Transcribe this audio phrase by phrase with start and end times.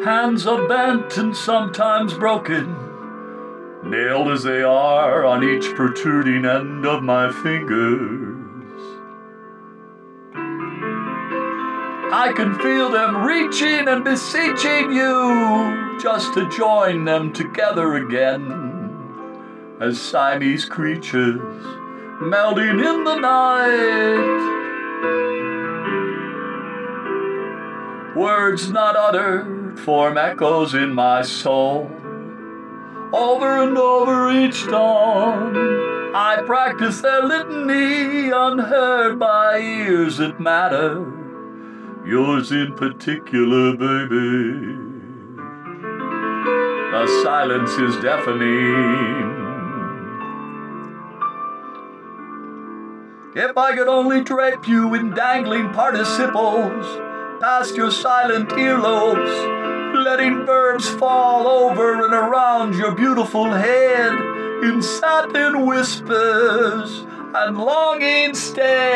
[0.00, 2.74] Hands are bent and sometimes broken,
[3.84, 8.36] nailed as they are on each protruding end of my fingers.
[12.10, 20.00] I can feel them reaching and beseeching you just to join them together again as
[20.00, 21.38] Siamese creatures
[22.18, 24.48] melding in the night.
[28.16, 31.90] Words not uttered form echoes in my soul.
[33.12, 35.56] Over and over each dawn,
[36.14, 41.12] I practice their litany unheard by ears that matter.
[42.06, 44.78] Yours in particular, baby.
[46.90, 49.32] The silence is deafening.
[53.34, 57.11] If I could only drape you in dangling participles
[57.42, 64.12] past your silent earlobes, letting verbs fall over and around your beautiful head
[64.62, 68.94] in satin whispers and longing stares.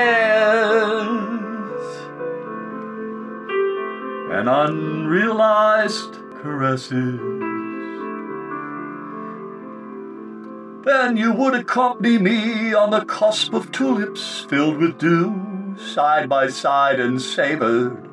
[4.31, 7.19] And unrealized caresses.
[10.85, 16.47] Then you would accompany me on the cusp of tulips filled with dew, side by
[16.47, 18.07] side and savored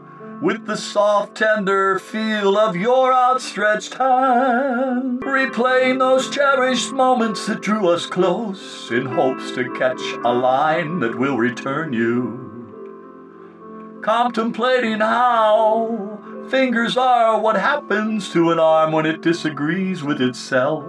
[0.44, 7.88] with the soft, tender feel of your outstretched hand, replaying those cherished moments that drew
[7.88, 12.42] us close in hopes to catch a line that will return you.
[14.02, 20.84] Contemplating how fingers are what happens to an arm when it disagrees with itself.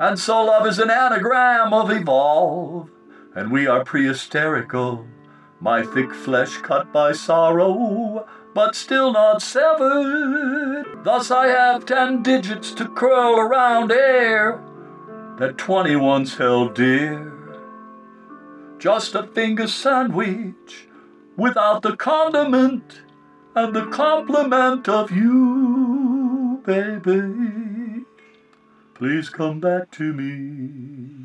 [0.00, 2.88] And so love is an anagram of evolve,
[3.34, 5.06] and we are prehistorical
[5.60, 11.04] my thick flesh cut by sorrow, but still not severed.
[11.04, 14.60] Thus I have ten digits to curl around air
[15.40, 17.32] that twenty once held dear.
[18.78, 20.86] Just a finger sandwich
[21.36, 23.00] without the condiment
[23.54, 28.04] and the compliment of you, baby.
[28.94, 31.19] Please come back to me.